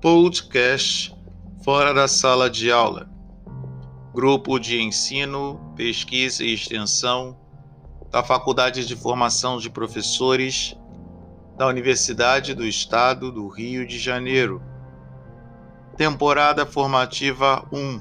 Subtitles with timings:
[0.00, 1.12] Podcast
[1.64, 3.10] Fora da Sala de Aula.
[4.14, 7.36] Grupo de Ensino, Pesquisa e Extensão
[8.08, 10.76] da Faculdade de Formação de Professores
[11.56, 14.62] da Universidade do Estado do Rio de Janeiro.
[15.96, 18.00] Temporada Formativa 1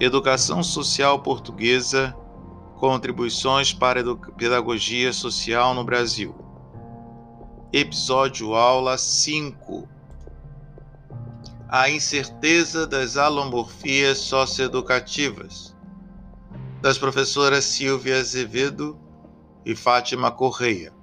[0.00, 2.12] Educação Social Portuguesa
[2.74, 6.34] Contribuições para a Pedagogia Social no Brasil.
[7.72, 9.94] Episódio Aula 5
[11.68, 15.74] A incerteza das alomorfias socioeducativas,
[16.80, 18.96] das professoras Silvia Azevedo
[19.64, 20.94] e Fátima Correia,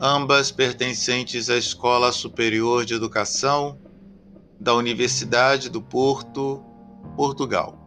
[0.00, 3.78] ambas pertencentes à Escola Superior de Educação
[4.58, 6.64] da Universidade do Porto,
[7.14, 7.78] Portugal.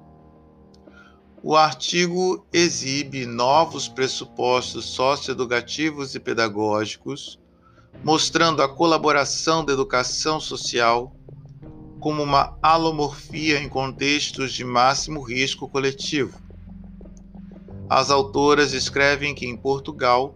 [1.41, 7.39] O artigo exibe novos pressupostos socioeducativos e pedagógicos,
[8.03, 11.16] mostrando a colaboração da educação social
[12.00, 16.39] como uma alomorfia em contextos de máximo risco coletivo.
[17.89, 20.36] As autoras escrevem que em Portugal,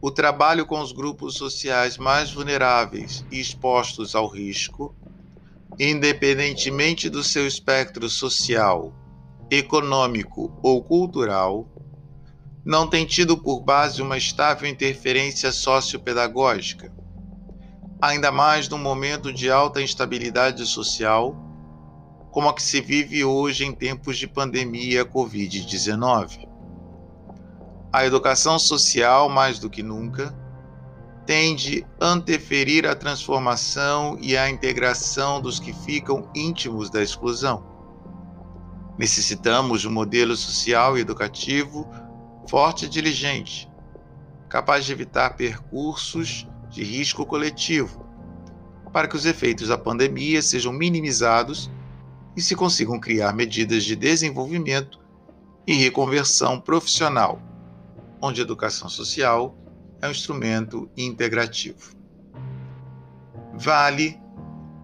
[0.00, 4.94] o trabalho com os grupos sociais mais vulneráveis e expostos ao risco,
[5.78, 8.94] independentemente do seu espectro social,
[9.50, 11.68] econômico ou cultural,
[12.64, 16.92] não tem tido por base uma estável interferência sociopedagógica,
[18.00, 21.36] ainda mais num momento de alta instabilidade social,
[22.30, 26.48] como a que se vive hoje em tempos de pandemia Covid-19.
[27.92, 30.34] A educação social, mais do que nunca,
[31.26, 37.70] tende a anteferir a transformação e a integração dos que ficam íntimos da exclusão
[39.00, 41.88] Necessitamos de um modelo social e educativo
[42.46, 43.66] forte e diligente,
[44.46, 48.06] capaz de evitar percursos de risco coletivo,
[48.92, 51.70] para que os efeitos da pandemia sejam minimizados
[52.36, 55.00] e se consigam criar medidas de desenvolvimento
[55.66, 57.40] e reconversão profissional,
[58.20, 59.56] onde a educação social
[60.00, 61.94] é um instrumento integrativo.
[63.54, 64.18] Vale,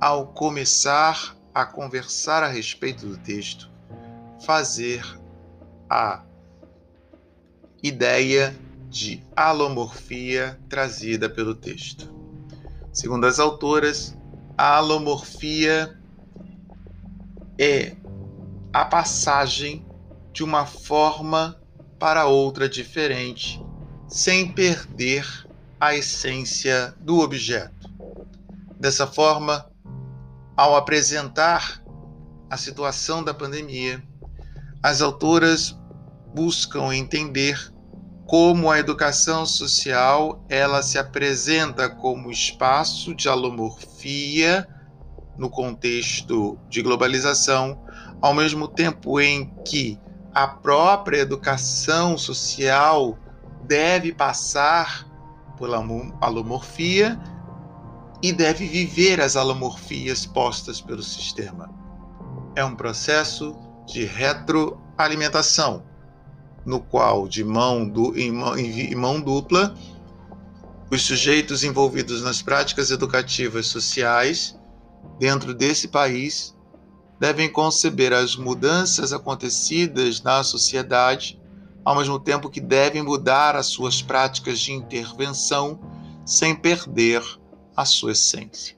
[0.00, 3.70] ao começar a conversar a respeito do texto,
[4.44, 5.02] fazer
[5.88, 6.22] a
[7.82, 8.54] ideia
[8.96, 12.10] de alomorfia trazida pelo texto.
[12.90, 14.16] Segundo as autoras,
[14.56, 16.00] a alomorfia
[17.58, 17.94] é
[18.72, 19.84] a passagem
[20.32, 21.60] de uma forma
[21.98, 23.62] para outra diferente,
[24.08, 25.26] sem perder
[25.78, 27.92] a essência do objeto.
[28.80, 29.70] Dessa forma,
[30.56, 31.82] ao apresentar
[32.48, 34.02] a situação da pandemia,
[34.82, 35.78] as autoras
[36.34, 37.75] buscam entender
[38.26, 44.68] como a educação social ela se apresenta como espaço de alomorfia
[45.38, 47.80] no contexto de globalização,
[48.20, 49.98] ao mesmo tempo em que
[50.34, 53.16] a própria educação social
[53.62, 55.06] deve passar
[55.58, 55.82] pela
[56.20, 57.18] alomorfia
[58.22, 61.70] e deve viver as alomorfias postas pelo sistema.
[62.56, 63.56] É um processo
[63.86, 65.84] de retroalimentação,
[66.66, 69.74] no qual, de mão, em, mão, em mão dupla,
[70.90, 74.58] os sujeitos envolvidos nas práticas educativas sociais
[75.18, 76.54] dentro desse país
[77.18, 81.40] devem conceber as mudanças acontecidas na sociedade,
[81.84, 85.78] ao mesmo tempo que devem mudar as suas práticas de intervenção
[86.26, 87.22] sem perder
[87.76, 88.76] a sua essência.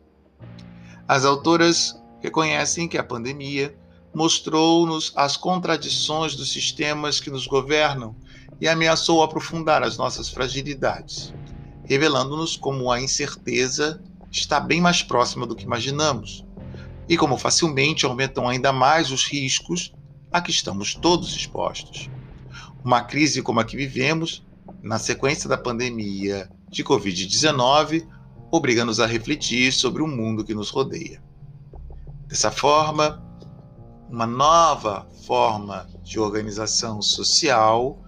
[1.06, 3.74] As autoras reconhecem que a pandemia
[4.18, 8.16] mostrou-nos as contradições dos sistemas que nos governam
[8.60, 11.32] e ameaçou aprofundar as nossas fragilidades,
[11.84, 16.44] revelando-nos como a incerteza está bem mais próxima do que imaginamos
[17.08, 19.92] e como facilmente aumentam ainda mais os riscos
[20.32, 22.10] a que estamos todos expostos.
[22.84, 24.44] Uma crise como a que vivemos,
[24.82, 28.04] na sequência da pandemia de Covid-19,
[28.50, 31.22] obriga-nos a refletir sobre o mundo que nos rodeia.
[32.26, 33.27] Dessa forma,
[34.10, 37.98] uma nova forma de organização social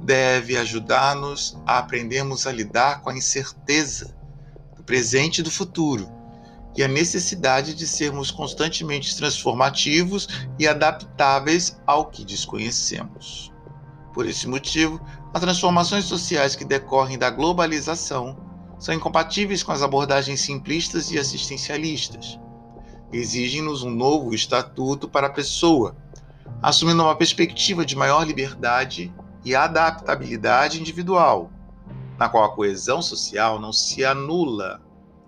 [0.00, 4.14] deve ajudar-nos a aprendermos a lidar com a incerteza
[4.76, 6.08] do presente e do futuro
[6.76, 13.52] e a necessidade de sermos constantemente transformativos e adaptáveis ao que desconhecemos.
[14.12, 15.00] Por esse motivo,
[15.32, 18.36] as transformações sociais que decorrem da globalização
[18.78, 22.38] são incompatíveis com as abordagens simplistas e assistencialistas
[23.12, 25.96] exigem-nos um novo estatuto para a pessoa,
[26.62, 29.12] assumindo uma perspectiva de maior liberdade
[29.44, 31.50] e adaptabilidade individual,
[32.18, 34.80] na qual a coesão social não se anula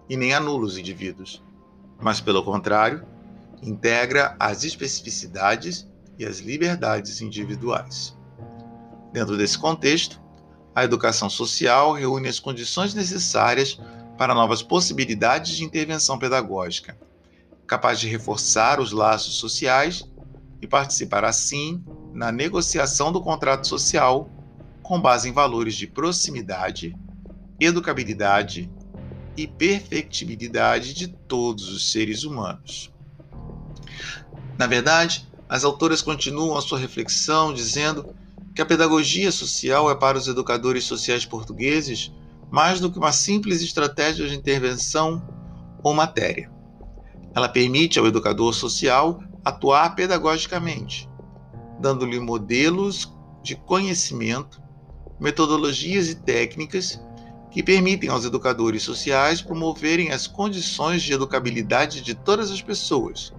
[0.09, 1.43] e nem anula os indivíduos,
[2.01, 3.05] mas, pelo contrário,
[3.63, 5.89] integra as especificidades
[6.19, 8.17] e as liberdades individuais.
[9.13, 10.21] Dentro desse contexto,
[10.75, 13.81] a educação social reúne as condições necessárias
[14.17, 16.97] para novas possibilidades de intervenção pedagógica,
[17.67, 20.09] capaz de reforçar os laços sociais
[20.61, 21.83] e participar, assim,
[22.15, 24.31] na negociação do contrato social
[24.83, 26.97] com base em valores de proximidade,
[27.61, 28.71] educabilidade
[29.37, 32.93] e perfectibilidade de todos os seres humanos.
[34.57, 38.07] Na verdade, as autoras continuam a sua reflexão dizendo
[38.55, 42.11] que a pedagogia social é para os educadores sociais portugueses
[42.51, 45.23] mais do que uma simples estratégia de intervenção
[45.83, 46.56] ou matéria.
[47.37, 51.07] Ela permite ao educador social atuar pedagogicamente,
[51.79, 53.13] dando-lhe modelos
[53.43, 54.63] de conhecimento,
[55.21, 56.99] metodologias e técnicas
[57.51, 63.35] que permitem aos educadores sociais promoverem as condições de educabilidade de todas as pessoas,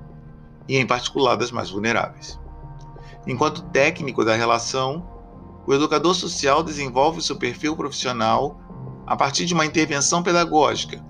[0.68, 2.40] e em particular das mais vulneráveis.
[3.26, 5.08] Enquanto técnico da relação,
[5.66, 8.62] o educador social desenvolve seu perfil profissional
[9.08, 11.04] a partir de uma intervenção pedagógica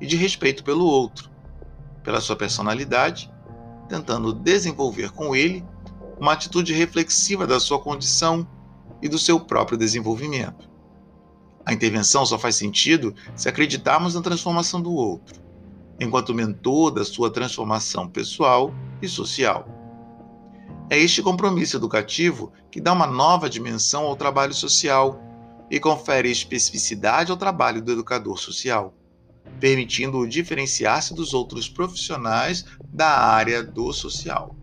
[0.00, 1.33] e de respeito pelo outro,
[2.04, 3.32] pela sua personalidade,
[3.88, 5.64] tentando desenvolver com ele
[6.20, 8.46] uma atitude reflexiva da sua condição
[9.02, 10.70] e do seu próprio desenvolvimento.
[11.66, 15.42] A intervenção só faz sentido se acreditarmos na transformação do outro,
[15.98, 19.66] enquanto mentor da sua transformação pessoal e social.
[20.90, 25.20] É este compromisso educativo que dá uma nova dimensão ao trabalho social
[25.70, 28.94] e confere especificidade ao trabalho do educador social,
[29.64, 34.54] permitindo-o diferenciar-se dos outros profissionais da área do social.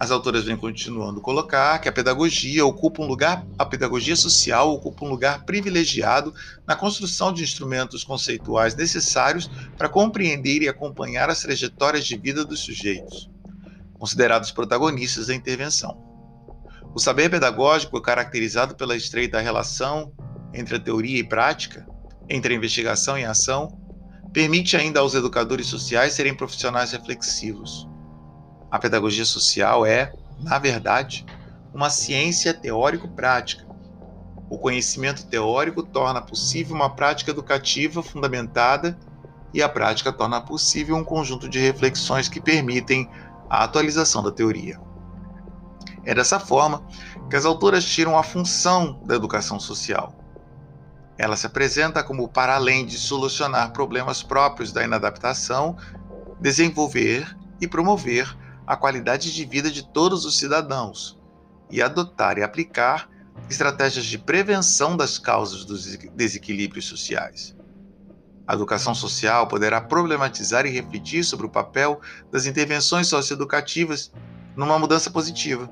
[0.00, 4.72] As autoras vêm continuando a colocar que a pedagogia ocupa um lugar, a pedagogia social
[4.72, 6.32] ocupa um lugar privilegiado
[6.66, 12.60] na construção de instrumentos conceituais necessários para compreender e acompanhar as trajetórias de vida dos
[12.60, 13.30] sujeitos,
[13.98, 16.02] considerados protagonistas da intervenção.
[16.94, 20.14] O saber pedagógico é caracterizado pela estreita relação
[20.54, 21.86] entre a teoria e prática,
[22.28, 23.78] entre a investigação e a ação,
[24.32, 27.88] permite ainda aos educadores sociais serem profissionais reflexivos.
[28.70, 31.24] A pedagogia social é, na verdade,
[31.72, 33.64] uma ciência teórico-prática.
[34.50, 38.98] O conhecimento teórico torna possível uma prática educativa fundamentada
[39.52, 43.08] e a prática torna possível um conjunto de reflexões que permitem
[43.48, 44.80] a atualização da teoria.
[46.04, 46.84] É dessa forma
[47.30, 50.23] que as autoras tiram a função da educação social.
[51.16, 55.76] Ela se apresenta como para além de solucionar problemas próprios da inadaptação,
[56.40, 61.18] desenvolver e promover a qualidade de vida de todos os cidadãos
[61.70, 63.08] e adotar e aplicar
[63.48, 65.84] estratégias de prevenção das causas dos
[66.14, 67.54] desequilíbrios sociais.
[68.46, 72.00] A educação social poderá problematizar e refletir sobre o papel
[72.30, 74.12] das intervenções socioeducativas
[74.56, 75.70] numa mudança positiva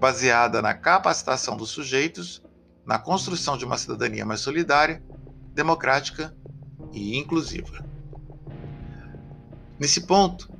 [0.00, 2.42] baseada na capacitação dos sujeitos,
[2.84, 5.02] na construção de uma cidadania mais solidária,
[5.54, 6.34] democrática
[6.92, 7.84] e inclusiva.
[9.78, 10.50] Nesse ponto,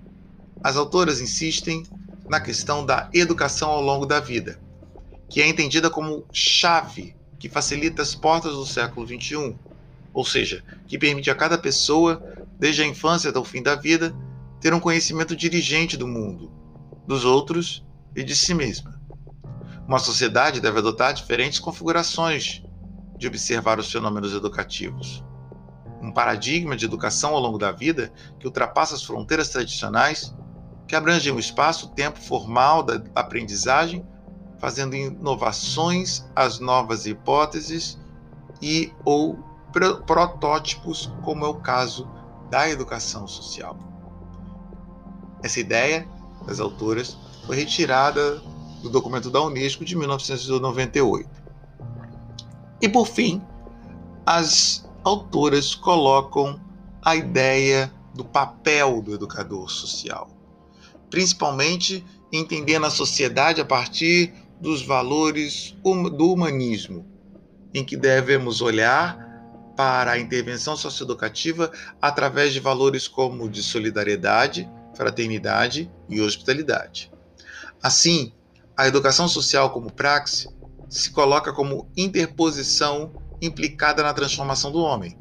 [0.63, 1.85] as autoras insistem
[2.29, 4.61] na questão da educação ao longo da vida,
[5.29, 9.57] que é entendida como chave que facilita as portas do século XXI,
[10.13, 12.23] ou seja, que permite a cada pessoa,
[12.59, 14.15] desde a infância até o fim da vida,
[14.61, 16.53] ter um conhecimento dirigente do mundo,
[17.07, 17.83] dos outros
[18.15, 19.00] e de si mesma.
[19.91, 22.63] Uma sociedade deve adotar diferentes configurações
[23.19, 25.25] de observar os fenômenos educativos.
[26.01, 30.33] Um paradigma de educação ao longo da vida que ultrapassa as fronteiras tradicionais,
[30.87, 34.07] que abrange o espaço-tempo formal da aprendizagem,
[34.61, 37.99] fazendo inovações às novas hipóteses
[38.63, 39.43] e ou
[40.07, 42.09] protótipos, como é o caso
[42.49, 43.77] da educação social.
[45.43, 46.09] Essa ideia
[46.47, 48.41] das autoras foi retirada
[48.83, 51.29] do documento da Unesco de 1998.
[52.81, 53.43] E por fim,
[54.25, 56.61] as autoras colocam
[57.03, 60.31] a ideia do papel do educador social,
[61.11, 67.07] principalmente entendendo a sociedade a partir dos valores do humanismo,
[67.73, 69.29] em que devemos olhar
[69.77, 77.11] para a intervenção socioeducativa através de valores como de solidariedade, fraternidade e hospitalidade.
[77.83, 78.33] Assim,
[78.81, 80.49] a educação social como praxe
[80.89, 85.19] se coloca como interposição implicada na transformação do homem,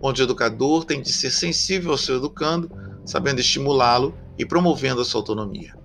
[0.00, 2.70] onde o educador tem de ser sensível ao seu educando,
[3.04, 5.76] sabendo estimulá-lo e promovendo a sua autonomia.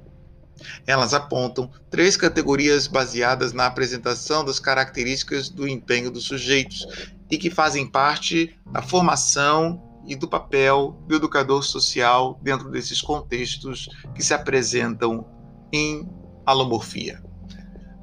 [0.87, 6.87] Elas apontam três categorias baseadas na apresentação das características do empenho dos sujeitos
[7.29, 13.89] e que fazem parte da formação e do papel do educador social dentro desses contextos
[14.15, 15.27] que se apresentam
[15.73, 17.21] em alomorfia.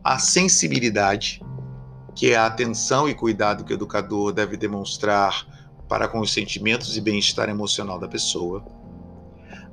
[0.03, 1.43] A sensibilidade,
[2.15, 5.47] que é a atenção e cuidado que o educador deve demonstrar
[5.89, 8.65] para com os sentimentos e bem-estar emocional da pessoa.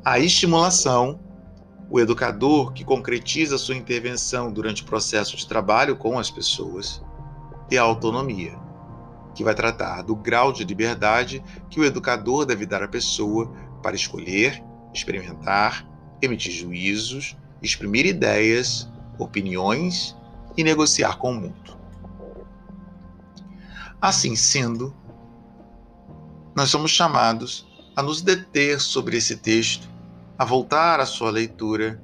[0.03, 1.19] A estimulação,
[1.89, 7.03] o educador que concretiza sua intervenção durante o processo de trabalho com as pessoas.
[7.69, 8.57] E a autonomia,
[9.33, 13.95] que vai tratar do grau de liberdade que o educador deve dar à pessoa para
[13.95, 15.87] escolher, experimentar,
[16.21, 20.15] emitir juízos, exprimir ideias, opiniões
[20.55, 21.77] e negociar com o mundo.
[24.01, 24.95] Assim sendo,
[26.55, 29.89] nós somos chamados a nos deter sobre esse texto,
[30.37, 32.01] a voltar à sua leitura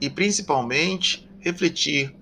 [0.00, 2.14] e, principalmente, refletir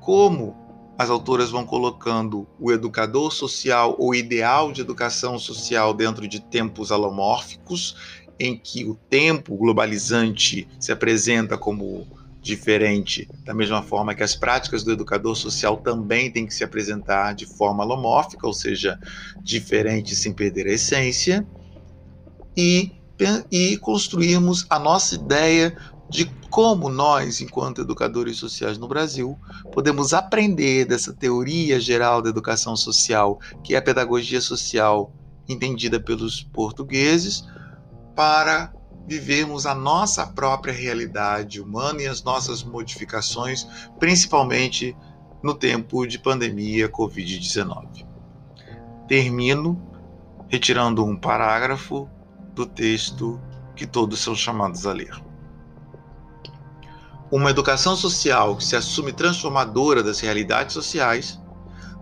[0.00, 0.56] como
[0.98, 6.90] as autoras vão colocando o educador social ou ideal de educação social dentro de tempos
[6.90, 7.96] alomórficos,
[8.38, 12.06] em que o tempo globalizante se apresenta como
[12.46, 17.34] diferente, da mesma forma que as práticas do educador social também têm que se apresentar
[17.34, 18.98] de forma alomórfica, ou seja,
[19.42, 21.44] diferente sem perder a essência,
[22.56, 22.92] e,
[23.50, 25.76] e construirmos a nossa ideia
[26.08, 29.36] de como nós, enquanto educadores sociais no Brasil,
[29.72, 35.12] podemos aprender dessa teoria geral da educação social, que é a pedagogia social
[35.48, 37.44] entendida pelos portugueses,
[38.16, 38.72] para
[39.06, 43.64] vivermos a nossa própria realidade humana e as nossas modificações,
[44.00, 44.96] principalmente
[45.42, 48.06] no tempo de pandemia Covid-19.
[49.06, 49.80] Termino
[50.48, 52.08] retirando um parágrafo
[52.54, 53.40] do texto
[53.76, 55.22] que todos são chamados a ler.
[57.30, 61.40] Uma educação social que se assume transformadora das realidades sociais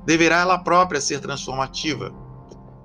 [0.06, 2.14] deverá ela própria ser transformativa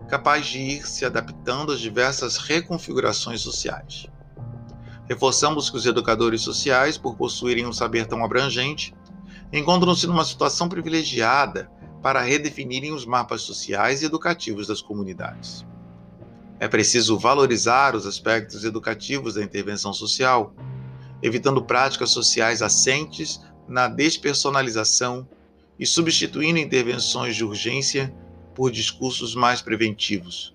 [0.10, 4.08] capaz de ir se adaptando às diversas reconfigurações sociais.
[5.08, 8.94] Reforçamos que os educadores sociais, por possuírem um saber tão abrangente,
[9.54, 11.70] encontram-se numa situação privilegiada
[12.02, 15.66] para redefinirem os mapas sociais e educativos das comunidades.
[16.60, 20.54] É preciso valorizar os aspectos educativos da intervenção social,
[21.22, 25.28] evitando práticas sociais assentes na despersonalização
[25.78, 28.14] e substituindo intervenções de urgência
[28.60, 30.54] por discursos mais preventivos,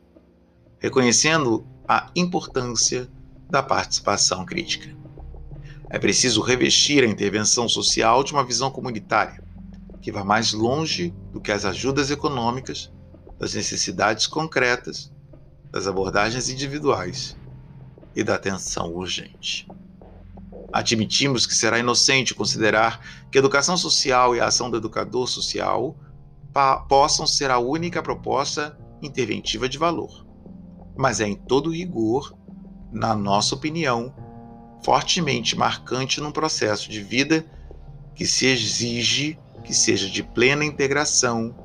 [0.78, 3.08] reconhecendo a importância
[3.48, 4.94] da participação crítica.
[5.88, 9.42] É preciso revestir a intervenção social de uma visão comunitária,
[10.02, 12.92] que vá mais longe do que as ajudas econômicas,
[13.38, 15.10] das necessidades concretas,
[15.70, 17.34] das abordagens individuais
[18.14, 19.66] e da atenção urgente.
[20.70, 25.96] Admitimos que será inocente considerar que a educação social e a ação do educador social
[26.88, 30.24] possam ser a única proposta interventiva de valor.
[30.96, 32.36] Mas é em todo rigor,
[32.92, 34.14] na nossa opinião,
[34.84, 37.44] fortemente marcante num processo de vida
[38.14, 41.56] que se exige que seja de plena integração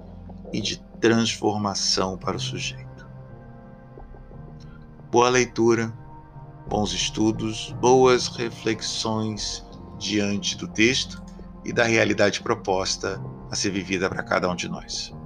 [0.53, 3.07] e de transformação para o sujeito.
[5.11, 5.93] Boa leitura,
[6.67, 9.65] bons estudos, boas reflexões
[9.97, 11.21] diante do texto
[11.65, 15.18] e da realidade proposta a ser vivida para cada um de nós.